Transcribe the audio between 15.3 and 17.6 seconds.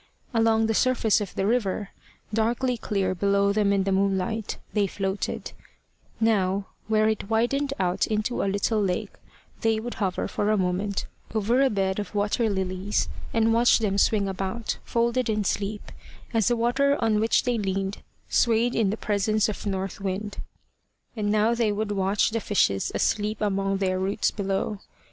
sleep, as the water on which they